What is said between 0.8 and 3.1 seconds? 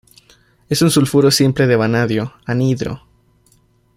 un sulfuro simple de vanadio, anhidro.